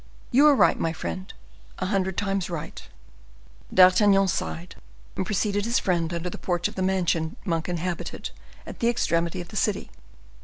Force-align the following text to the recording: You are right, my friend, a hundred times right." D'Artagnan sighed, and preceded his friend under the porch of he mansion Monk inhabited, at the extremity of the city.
You 0.31 0.47
are 0.47 0.55
right, 0.55 0.79
my 0.79 0.93
friend, 0.93 1.31
a 1.77 1.85
hundred 1.85 2.17
times 2.17 2.49
right." 2.49 2.87
D'Artagnan 3.71 4.27
sighed, 4.27 4.75
and 5.15 5.27
preceded 5.27 5.63
his 5.65 5.77
friend 5.77 6.11
under 6.11 6.27
the 6.31 6.39
porch 6.39 6.67
of 6.67 6.73
he 6.73 6.81
mansion 6.81 7.35
Monk 7.45 7.69
inhabited, 7.69 8.31
at 8.65 8.79
the 8.79 8.87
extremity 8.89 9.41
of 9.41 9.49
the 9.49 9.55
city. 9.55 9.91